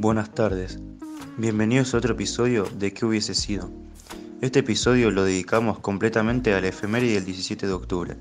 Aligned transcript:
Buenas 0.00 0.30
tardes, 0.30 0.78
bienvenidos 1.36 1.92
a 1.92 1.98
otro 1.98 2.14
episodio 2.14 2.64
de 2.64 2.94
¿Qué 2.94 3.04
hubiese 3.04 3.34
sido? 3.34 3.68
Este 4.40 4.60
episodio 4.60 5.10
lo 5.10 5.24
dedicamos 5.24 5.78
completamente 5.80 6.54
a 6.54 6.60
la 6.62 6.68
efeméride 6.68 7.16
del 7.16 7.26
17 7.26 7.66
de 7.66 7.72
octubre. 7.74 8.16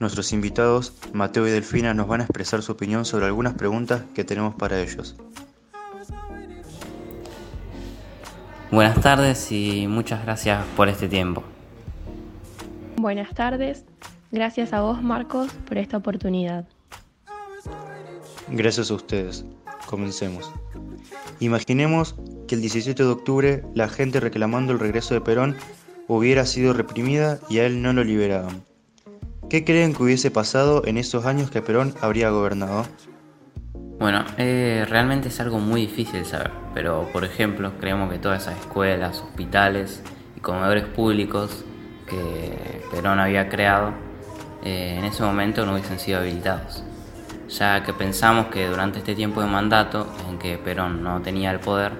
Nuestros 0.00 0.32
invitados, 0.32 0.92
Mateo 1.12 1.46
y 1.46 1.52
Delfina, 1.52 1.94
nos 1.94 2.08
van 2.08 2.22
a 2.22 2.24
expresar 2.24 2.62
su 2.62 2.72
opinión 2.72 3.04
sobre 3.04 3.26
algunas 3.26 3.54
preguntas 3.54 4.02
que 4.12 4.24
tenemos 4.24 4.56
para 4.56 4.80
ellos. 4.80 5.14
Buenas 8.72 9.00
tardes 9.00 9.52
y 9.52 9.86
muchas 9.86 10.24
gracias 10.24 10.66
por 10.76 10.88
este 10.88 11.08
tiempo. 11.08 11.44
Buenas 12.96 13.32
tardes, 13.34 13.84
gracias 14.32 14.72
a 14.72 14.80
vos 14.80 15.00
Marcos 15.00 15.52
por 15.68 15.78
esta 15.78 15.96
oportunidad. 15.96 16.66
Gracias 18.48 18.90
a 18.90 18.94
ustedes. 18.94 19.44
Comencemos. 19.86 20.52
Imaginemos 21.40 22.14
que 22.48 22.54
el 22.54 22.60
17 22.60 23.02
de 23.02 23.08
octubre 23.08 23.62
la 23.74 23.88
gente 23.88 24.20
reclamando 24.20 24.72
el 24.72 24.78
regreso 24.78 25.14
de 25.14 25.20
Perón 25.20 25.56
hubiera 26.08 26.44
sido 26.46 26.72
reprimida 26.72 27.38
y 27.48 27.58
a 27.58 27.66
él 27.66 27.82
no 27.82 27.92
lo 27.92 28.04
liberaban. 28.04 28.62
¿Qué 29.48 29.64
creen 29.64 29.94
que 29.94 30.02
hubiese 30.02 30.30
pasado 30.30 30.82
en 30.86 30.96
esos 30.96 31.26
años 31.26 31.50
que 31.50 31.62
Perón 31.62 31.94
habría 32.00 32.30
gobernado? 32.30 32.86
Bueno, 33.98 34.24
eh, 34.38 34.84
realmente 34.88 35.28
es 35.28 35.38
algo 35.40 35.58
muy 35.58 35.82
difícil 35.82 36.20
de 36.20 36.24
saber, 36.24 36.50
pero 36.74 37.08
por 37.12 37.24
ejemplo 37.24 37.72
creemos 37.78 38.10
que 38.10 38.18
todas 38.18 38.42
esas 38.42 38.58
escuelas, 38.58 39.20
hospitales 39.20 40.02
y 40.36 40.40
comedores 40.40 40.84
públicos 40.84 41.64
que 42.08 42.82
Perón 42.90 43.20
había 43.20 43.48
creado 43.48 43.94
eh, 44.64 44.96
en 44.98 45.04
ese 45.04 45.22
momento 45.22 45.66
no 45.66 45.72
hubiesen 45.72 45.98
sido 45.98 46.18
habilitados, 46.18 46.82
ya 47.48 47.82
que 47.82 47.92
pensamos 47.92 48.46
que 48.46 48.66
durante 48.66 48.98
este 48.98 49.14
tiempo 49.14 49.40
de 49.40 49.46
mandato 49.46 50.06
en 50.28 50.38
que 50.38 50.58
Perón 50.58 51.02
no 51.02 51.20
tenía 51.22 51.50
el 51.50 51.60
poder, 51.60 51.92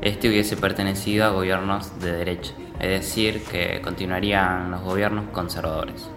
este 0.00 0.28
hubiese 0.28 0.56
pertenecido 0.56 1.24
a 1.24 1.30
gobiernos 1.30 1.98
de 2.00 2.12
derecha, 2.12 2.52
es 2.80 2.88
decir, 2.88 3.42
que 3.44 3.80
continuarían 3.82 4.70
los 4.70 4.82
gobiernos 4.82 5.26
conservadores. 5.30 6.08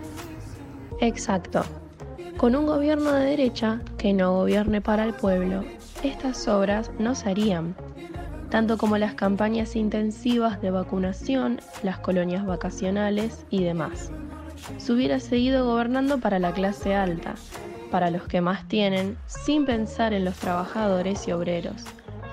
Exacto. 1.00 1.64
Con 2.38 2.56
un 2.56 2.66
gobierno 2.66 3.14
de 3.14 3.26
derecha 3.26 3.82
que 3.98 4.14
no 4.14 4.34
gobierne 4.34 4.82
para 4.82 5.04
el 5.06 5.14
pueblo, 5.14 5.64
estas 6.04 6.48
obras 6.48 6.92
no 7.00 7.16
se 7.16 7.30
harían, 7.30 7.76
tanto 8.50 8.78
como 8.78 8.98
las 8.98 9.16
campañas 9.16 9.76
intensivas 9.76 10.62
de 10.62 10.72
vacunación, 10.72 11.60
las 11.84 11.98
colonias 12.00 12.46
vacacionales 12.46 13.46
y 13.50 13.64
demás. 13.64 14.12
Se 14.78 14.94
hubiera 14.94 15.20
seguido 15.20 15.66
gobernando 15.66 16.20
para 16.20 16.40
la 16.40 16.54
clase 16.54 16.96
alta, 16.96 17.36
para 17.90 18.12
los 18.12 18.24
que 18.24 18.42
más 18.42 18.68
tienen, 18.68 19.18
sin 19.26 19.66
pensar 19.66 20.14
en 20.14 20.26
los 20.26 20.36
trabajadores 20.36 21.28
y 21.28 21.32
obreros, 21.32 21.84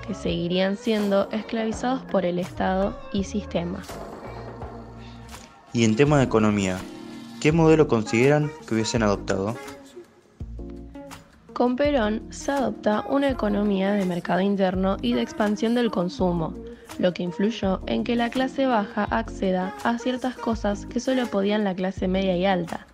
que 0.07 0.13
seguirían 0.13 0.77
siendo 0.77 1.29
esclavizados 1.31 2.01
por 2.03 2.25
el 2.25 2.39
Estado 2.39 2.97
y 3.13 3.23
sistema. 3.23 3.81
Y 5.73 5.83
en 5.83 5.95
tema 5.95 6.17
de 6.17 6.23
economía, 6.23 6.77
¿qué 7.41 7.51
modelo 7.51 7.87
consideran 7.87 8.51
que 8.67 8.75
hubiesen 8.75 9.03
adoptado? 9.03 9.55
Con 11.53 11.77
Perón 11.77 12.21
se 12.31 12.51
adopta 12.51 13.05
una 13.07 13.29
economía 13.29 13.93
de 13.93 14.05
mercado 14.05 14.41
interno 14.41 14.97
y 15.01 15.13
de 15.13 15.21
expansión 15.21 15.73
del 15.73 15.89
consumo, 15.89 16.53
lo 16.99 17.13
que 17.13 17.23
influyó 17.23 17.81
en 17.87 18.03
que 18.03 18.15
la 18.15 18.29
clase 18.29 18.65
baja 18.65 19.05
acceda 19.05 19.73
a 19.83 19.97
ciertas 19.97 20.35
cosas 20.35 20.85
que 20.85 20.99
solo 20.99 21.25
podían 21.27 21.63
la 21.63 21.73
clase 21.73 22.07
media 22.07 22.35
y 22.35 22.45
alta. 22.45 22.87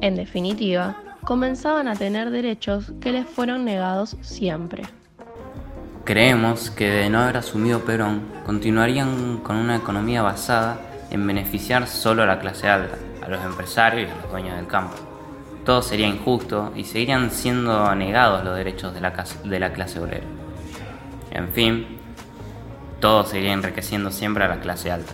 En 0.00 0.16
definitiva, 0.16 0.96
comenzaban 1.24 1.88
a 1.88 1.94
tener 1.94 2.30
derechos 2.30 2.92
que 3.00 3.12
les 3.12 3.26
fueron 3.26 3.64
negados 3.64 4.16
siempre. 4.20 4.84
Creemos 6.04 6.70
que 6.70 6.90
de 6.90 7.10
no 7.10 7.20
haber 7.20 7.36
asumido 7.36 7.84
Perón, 7.84 8.22
continuarían 8.44 9.38
con 9.38 9.56
una 9.56 9.76
economía 9.76 10.22
basada 10.22 10.80
en 11.10 11.26
beneficiar 11.26 11.86
solo 11.86 12.22
a 12.22 12.26
la 12.26 12.40
clase 12.40 12.68
alta, 12.68 12.96
a 13.24 13.28
los 13.28 13.44
empresarios 13.44 14.08
y 14.08 14.12
a 14.12 14.16
los 14.22 14.30
dueños 14.30 14.56
del 14.56 14.66
campo 14.66 14.96
todo 15.64 15.82
sería 15.82 16.08
injusto 16.08 16.72
y 16.74 16.84
seguirían 16.84 17.30
siendo 17.30 17.94
negados 17.94 18.44
los 18.44 18.56
derechos 18.56 18.94
de 18.94 19.00
la, 19.00 19.24
de 19.44 19.60
la 19.60 19.72
clase 19.72 20.00
obrera. 20.00 20.26
En 21.30 21.48
fin, 21.52 21.86
todo 23.00 23.24
seguiría 23.24 23.52
enriqueciendo 23.52 24.10
siempre 24.10 24.44
a 24.44 24.48
la 24.48 24.60
clase 24.60 24.90
alta. 24.90 25.12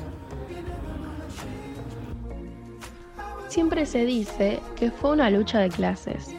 Siempre 3.48 3.86
se 3.86 4.04
dice 4.04 4.60
que 4.76 4.90
fue 4.90 5.12
una 5.12 5.30
lucha 5.30 5.58
de 5.58 5.70
clases, 5.70 6.34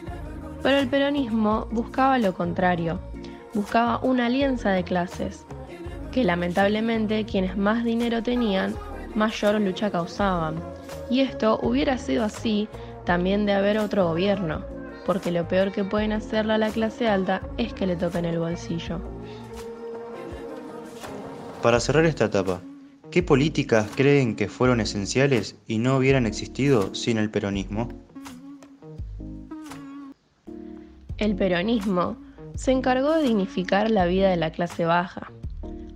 pero 0.62 0.78
el 0.78 0.88
peronismo 0.88 1.66
buscaba 1.72 2.18
lo 2.18 2.34
contrario, 2.34 3.00
buscaba 3.52 3.98
una 3.98 4.26
alianza 4.26 4.70
de 4.70 4.84
clases, 4.84 5.44
que 6.12 6.22
lamentablemente 6.22 7.24
quienes 7.24 7.56
más 7.56 7.82
dinero 7.82 8.22
tenían, 8.22 8.76
mayor 9.16 9.60
lucha 9.60 9.90
causaban. 9.90 10.60
Y 11.10 11.20
esto 11.20 11.58
hubiera 11.62 11.98
sido 11.98 12.24
así 12.24 12.68
también 13.04 13.44
de 13.44 13.54
haber 13.54 13.78
otro 13.78 14.06
gobierno, 14.06 14.64
porque 15.04 15.32
lo 15.32 15.48
peor 15.48 15.72
que 15.72 15.82
pueden 15.82 16.12
hacerle 16.12 16.52
a 16.52 16.58
la 16.58 16.70
clase 16.70 17.08
alta 17.08 17.42
es 17.56 17.72
que 17.72 17.88
le 17.88 17.96
toquen 17.96 18.24
el 18.24 18.38
bolsillo. 18.38 19.00
Para 21.60 21.80
cerrar 21.80 22.06
esta 22.06 22.26
etapa, 22.26 22.60
¿qué 23.10 23.22
políticas 23.22 23.90
creen 23.96 24.36
que 24.36 24.48
fueron 24.48 24.80
esenciales 24.80 25.56
y 25.66 25.78
no 25.78 25.96
hubieran 25.96 26.26
existido 26.26 26.94
sin 26.94 27.18
el 27.18 27.30
peronismo? 27.30 27.88
El 31.18 31.34
peronismo 31.34 32.16
se 32.54 32.72
encargó 32.72 33.14
de 33.14 33.24
dignificar 33.24 33.90
la 33.90 34.06
vida 34.06 34.30
de 34.30 34.36
la 34.36 34.52
clase 34.52 34.84
baja. 34.84 35.30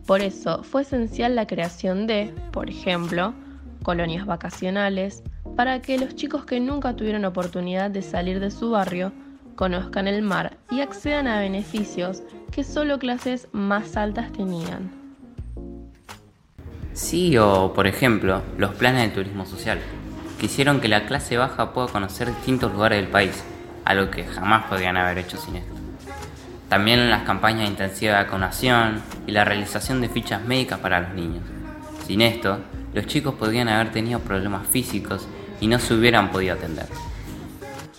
Por 0.06 0.20
eso 0.20 0.62
fue 0.64 0.82
esencial 0.82 1.34
la 1.34 1.46
creación 1.46 2.06
de, 2.06 2.34
por 2.52 2.68
ejemplo, 2.68 3.32
colonias 3.82 4.26
vacacionales, 4.26 5.22
para 5.56 5.80
que 5.80 5.98
los 5.98 6.14
chicos 6.16 6.44
que 6.44 6.60
nunca 6.60 6.96
tuvieron 6.96 7.24
oportunidad 7.24 7.90
de 7.90 8.02
salir 8.02 8.40
de 8.40 8.50
su 8.50 8.70
barrio 8.70 9.12
conozcan 9.54 10.08
el 10.08 10.20
mar 10.22 10.58
y 10.70 10.80
accedan 10.80 11.28
a 11.28 11.38
beneficios 11.38 12.22
que 12.50 12.64
solo 12.64 12.98
clases 12.98 13.48
más 13.52 13.96
altas 13.96 14.32
tenían. 14.32 15.03
Sí, 16.94 17.36
o 17.38 17.72
por 17.74 17.88
ejemplo, 17.88 18.42
los 18.56 18.72
planes 18.76 19.08
de 19.08 19.14
turismo 19.14 19.44
social, 19.46 19.80
que 20.38 20.46
hicieron 20.46 20.80
que 20.80 20.86
la 20.86 21.06
clase 21.06 21.36
baja 21.36 21.72
pueda 21.72 21.88
conocer 21.88 22.28
distintos 22.28 22.72
lugares 22.72 23.00
del 23.00 23.10
país, 23.10 23.42
algo 23.84 24.12
que 24.12 24.24
jamás 24.24 24.66
podrían 24.66 24.96
haber 24.96 25.18
hecho 25.18 25.36
sin 25.36 25.56
esto. 25.56 25.74
También 26.68 27.10
las 27.10 27.24
campañas 27.24 27.68
intensivas 27.68 28.18
de 28.18 28.24
vacunación 28.24 29.02
y 29.26 29.32
la 29.32 29.44
realización 29.44 30.00
de 30.00 30.08
fichas 30.08 30.44
médicas 30.44 30.78
para 30.78 31.00
los 31.00 31.14
niños. 31.14 31.42
Sin 32.06 32.20
esto, 32.20 32.58
los 32.92 33.06
chicos 33.06 33.34
podrían 33.34 33.68
haber 33.68 33.90
tenido 33.90 34.20
problemas 34.20 34.64
físicos 34.68 35.26
y 35.60 35.66
no 35.66 35.80
se 35.80 35.94
hubieran 35.94 36.30
podido 36.30 36.54
atender. 36.54 36.86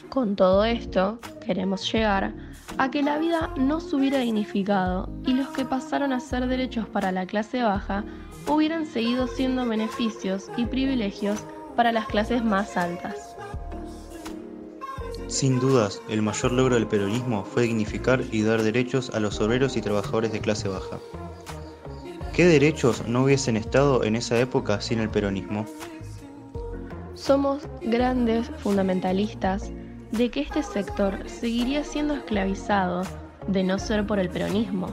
Con 0.07 0.37
todo 0.37 0.63
esto, 0.63 1.19
queremos 1.45 1.91
llegar 1.91 2.33
a 2.77 2.91
que 2.91 3.03
la 3.03 3.17
vida 3.17 3.51
no 3.57 3.81
se 3.81 3.95
hubiera 3.97 4.19
dignificado 4.19 5.09
y 5.25 5.33
los 5.33 5.49
que 5.49 5.65
pasaron 5.65 6.13
a 6.13 6.21
ser 6.21 6.47
derechos 6.47 6.87
para 6.87 7.11
la 7.11 7.25
clase 7.25 7.61
baja 7.61 8.05
hubieran 8.47 8.85
seguido 8.85 9.27
siendo 9.27 9.65
beneficios 9.65 10.49
y 10.57 10.65
privilegios 10.65 11.39
para 11.75 11.91
las 11.91 12.07
clases 12.07 12.43
más 12.43 12.77
altas. 12.77 13.35
Sin 15.27 15.59
dudas, 15.59 16.01
el 16.07 16.21
mayor 16.21 16.51
logro 16.51 16.75
del 16.75 16.87
peronismo 16.87 17.43
fue 17.43 17.63
dignificar 17.63 18.23
y 18.31 18.43
dar 18.43 18.61
derechos 18.61 19.09
a 19.09 19.19
los 19.19 19.41
obreros 19.41 19.75
y 19.75 19.81
trabajadores 19.81 20.31
de 20.31 20.39
clase 20.39 20.67
baja. 20.67 20.99
¿Qué 22.33 22.45
derechos 22.45 23.07
no 23.07 23.23
hubiesen 23.23 23.57
estado 23.57 24.03
en 24.03 24.15
esa 24.15 24.39
época 24.39 24.81
sin 24.81 24.99
el 24.99 25.09
peronismo? 25.09 25.65
Somos 27.15 27.63
grandes 27.81 28.51
fundamentalistas 28.57 29.71
de 30.11 30.29
que 30.29 30.41
este 30.41 30.61
sector 30.61 31.27
seguiría 31.27 31.83
siendo 31.83 32.13
esclavizado 32.13 33.03
de 33.47 33.63
no 33.63 33.79
ser 33.79 34.05
por 34.05 34.19
el 34.19 34.29
peronismo. 34.29 34.87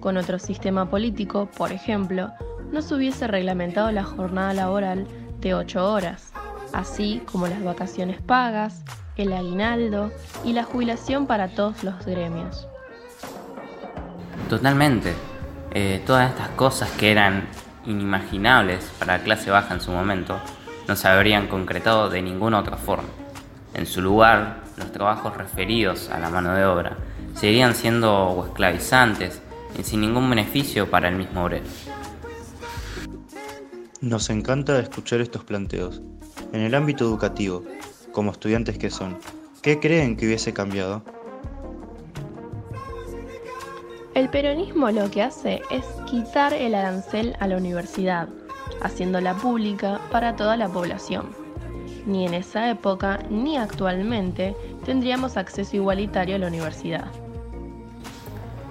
Con 0.00 0.16
otro 0.16 0.38
sistema 0.38 0.90
político, 0.90 1.48
por 1.56 1.70
ejemplo, 1.70 2.30
no 2.74 2.82
se 2.82 2.94
hubiese 2.96 3.28
reglamentado 3.28 3.92
la 3.92 4.02
jornada 4.02 4.52
laboral 4.52 5.06
de 5.40 5.54
8 5.54 5.92
horas, 5.92 6.32
así 6.72 7.22
como 7.30 7.46
las 7.46 7.62
vacaciones 7.62 8.20
pagas, 8.20 8.82
el 9.16 9.32
aguinaldo 9.32 10.10
y 10.44 10.54
la 10.54 10.64
jubilación 10.64 11.28
para 11.28 11.48
todos 11.48 11.84
los 11.84 12.04
gremios. 12.04 12.66
Totalmente. 14.50 15.14
Eh, 15.72 16.02
todas 16.04 16.30
estas 16.30 16.48
cosas 16.50 16.90
que 16.92 17.12
eran 17.12 17.46
inimaginables 17.86 18.84
para 18.98 19.18
la 19.18 19.24
clase 19.24 19.50
baja 19.50 19.74
en 19.74 19.80
su 19.80 19.92
momento, 19.92 20.38
no 20.88 20.96
se 20.96 21.06
habrían 21.06 21.46
concretado 21.46 22.10
de 22.10 22.22
ninguna 22.22 22.58
otra 22.58 22.76
forma. 22.76 23.08
En 23.72 23.86
su 23.86 24.02
lugar, 24.02 24.58
los 24.76 24.90
trabajos 24.90 25.36
referidos 25.36 26.10
a 26.10 26.18
la 26.18 26.28
mano 26.28 26.54
de 26.54 26.64
obra 26.64 26.96
seguirían 27.34 27.74
siendo 27.74 28.44
esclavizantes 28.48 29.40
y 29.78 29.84
sin 29.84 30.00
ningún 30.00 30.28
beneficio 30.28 30.90
para 30.90 31.08
el 31.08 31.16
mismo 31.16 31.44
obrero. 31.44 31.66
Nos 34.04 34.28
encanta 34.28 34.78
escuchar 34.78 35.22
estos 35.22 35.44
planteos. 35.44 36.02
En 36.52 36.60
el 36.60 36.74
ámbito 36.74 37.04
educativo, 37.04 37.64
como 38.12 38.32
estudiantes 38.32 38.76
que 38.76 38.90
son, 38.90 39.16
¿qué 39.62 39.80
creen 39.80 40.18
que 40.18 40.26
hubiese 40.26 40.52
cambiado? 40.52 41.02
El 44.14 44.28
peronismo 44.28 44.90
lo 44.90 45.10
que 45.10 45.22
hace 45.22 45.62
es 45.70 45.86
quitar 46.04 46.52
el 46.52 46.74
arancel 46.74 47.34
a 47.40 47.46
la 47.46 47.56
universidad, 47.56 48.28
haciéndola 48.82 49.36
pública 49.36 49.98
para 50.10 50.36
toda 50.36 50.58
la 50.58 50.68
población. 50.68 51.30
Ni 52.04 52.26
en 52.26 52.34
esa 52.34 52.68
época 52.68 53.20
ni 53.30 53.56
actualmente 53.56 54.54
tendríamos 54.84 55.38
acceso 55.38 55.76
igualitario 55.76 56.36
a 56.36 56.40
la 56.40 56.48
universidad. 56.48 57.06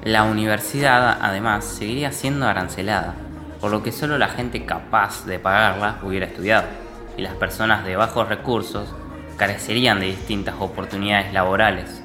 La 0.04 0.26
universidad, 0.26 1.18
además, 1.20 1.66
seguiría 1.66 2.12
siendo 2.12 2.46
arancelada, 2.46 3.16
por 3.64 3.72
lo 3.72 3.82
que 3.82 3.94
solo 3.94 4.18
la 4.18 4.28
gente 4.28 4.66
capaz 4.66 5.26
de 5.26 5.40
pagarla 5.40 5.98
hubiera 6.04 6.26
estudiado, 6.26 6.68
y 7.16 7.22
las 7.22 7.34
personas 7.36 7.86
de 7.86 7.96
bajos 7.96 8.28
recursos 8.28 8.94
carecerían 9.38 10.02
de 10.02 10.08
distintas 10.08 10.56
oportunidades 10.60 11.32
laborales, 11.32 12.04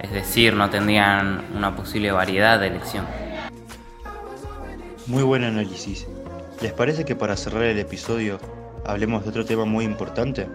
es 0.00 0.10
decir, 0.10 0.54
no 0.54 0.70
tendrían 0.70 1.44
una 1.54 1.76
posible 1.76 2.12
variedad 2.12 2.58
de 2.58 2.68
elección. 2.68 3.04
Muy 5.06 5.22
buen 5.22 5.44
análisis. 5.44 6.06
¿Les 6.62 6.72
parece 6.72 7.04
que 7.04 7.14
para 7.14 7.36
cerrar 7.36 7.64
el 7.64 7.78
episodio 7.78 8.40
hablemos 8.86 9.24
de 9.24 9.28
otro 9.28 9.44
tema 9.44 9.66
muy 9.66 9.84
importante? 9.84 10.48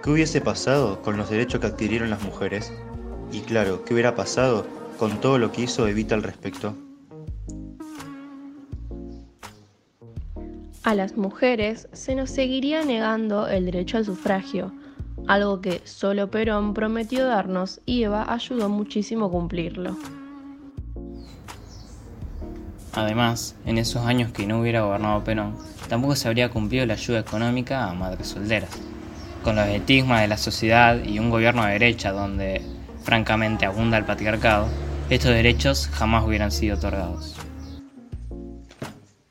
¿Qué 0.00 0.10
hubiese 0.10 0.40
pasado 0.40 1.02
con 1.02 1.16
los 1.16 1.28
derechos 1.28 1.60
que 1.60 1.66
adquirieron 1.66 2.08
las 2.08 2.22
mujeres? 2.22 2.72
Y 3.32 3.40
claro, 3.40 3.84
¿qué 3.84 3.94
hubiera 3.94 4.14
pasado 4.14 4.64
con 4.96 5.20
todo 5.20 5.38
lo 5.38 5.50
que 5.50 5.62
hizo 5.62 5.88
Evita 5.88 6.14
al 6.14 6.22
respecto? 6.22 6.76
A 10.84 10.96
las 10.96 11.16
mujeres 11.16 11.88
se 11.92 12.16
nos 12.16 12.30
seguiría 12.30 12.84
negando 12.84 13.46
el 13.46 13.66
derecho 13.66 13.98
al 13.98 14.04
sufragio, 14.04 14.72
algo 15.28 15.60
que 15.60 15.80
solo 15.84 16.28
Perón 16.28 16.74
prometió 16.74 17.24
darnos 17.24 17.80
y 17.86 18.02
Eva 18.02 18.26
ayudó 18.28 18.68
muchísimo 18.68 19.26
a 19.26 19.30
cumplirlo. 19.30 19.96
Además, 22.94 23.54
en 23.64 23.78
esos 23.78 24.04
años 24.04 24.32
que 24.32 24.44
no 24.44 24.60
hubiera 24.60 24.82
gobernado 24.82 25.22
Perón, 25.22 25.56
tampoco 25.88 26.16
se 26.16 26.26
habría 26.26 26.50
cumplido 26.50 26.84
la 26.84 26.94
ayuda 26.94 27.20
económica 27.20 27.88
a 27.88 27.94
madres 27.94 28.26
solteras. 28.26 28.70
Con 29.44 29.54
los 29.54 29.68
estigmas 29.68 30.22
de 30.22 30.28
la 30.28 30.36
sociedad 30.36 31.02
y 31.04 31.20
un 31.20 31.30
gobierno 31.30 31.64
de 31.64 31.74
derecha 31.74 32.10
donde 32.10 32.60
francamente 33.04 33.66
abunda 33.66 33.98
el 33.98 34.04
patriarcado, 34.04 34.66
estos 35.10 35.30
derechos 35.30 35.88
jamás 35.92 36.24
hubieran 36.24 36.50
sido 36.50 36.76
otorgados. 36.76 37.36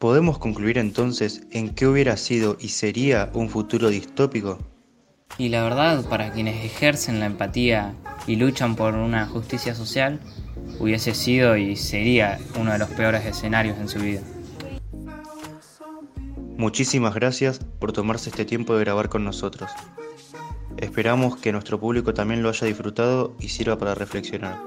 ¿Podemos 0.01 0.39
concluir 0.39 0.80
entonces 0.80 1.44
en 1.51 1.75
qué 1.75 1.86
hubiera 1.86 2.18
sido 2.18 2.57
y 2.59 2.69
sería 2.69 3.30
un 3.36 3.50
futuro 3.50 3.89
distópico? 3.89 4.57
Y 5.38 5.50
la 5.50 5.62
verdad, 5.62 6.03
para 6.09 6.31
quienes 6.31 6.65
ejercen 6.65 7.19
la 7.19 7.27
empatía 7.27 7.94
y 8.25 8.36
luchan 8.36 8.75
por 8.75 8.95
una 8.95 9.27
justicia 9.27 9.75
social, 9.75 10.19
hubiese 10.80 11.13
sido 11.13 11.56
y 11.56 11.75
sería 11.75 12.39
uno 12.59 12.71
de 12.71 12.80
los 12.80 12.89
peores 12.89 13.24
escenarios 13.27 13.77
en 13.77 13.88
su 13.88 14.00
vida. 14.00 14.21
Muchísimas 16.57 17.13
gracias 17.13 17.59
por 17.59 17.94
tomarse 17.94 18.31
este 18.31 18.44
tiempo 18.44 18.74
de 18.74 18.83
grabar 18.83 19.07
con 19.07 19.24
nosotros. 19.24 19.69
Esperamos 20.77 21.38
que 21.38 21.51
nuestro 21.51 21.80
público 21.80 22.15
también 22.15 22.42
lo 22.42 22.50
haya 22.50 22.65
disfrutado 22.65 23.36
y 23.39 23.50
sirva 23.50 23.77
para 23.77 23.94
reflexionar. 23.94 24.57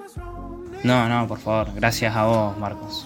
No, 0.84 1.08
no, 1.08 1.26
por 1.26 1.40
favor, 1.40 1.74
gracias 1.74 2.14
a 2.14 2.24
vos, 2.24 2.56
Marcos. 2.56 3.04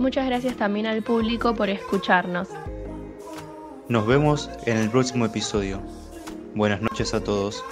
Muchas 0.00 0.24
gracias 0.24 0.56
también 0.56 0.86
al 0.86 1.02
público 1.02 1.54
por 1.54 1.68
escucharnos. 1.68 2.48
Nos 3.90 4.06
vemos 4.06 4.48
en 4.64 4.78
el 4.78 4.88
próximo 4.88 5.26
episodio. 5.26 5.82
Buenas 6.54 6.80
noches 6.80 7.12
a 7.12 7.22
todos. 7.22 7.62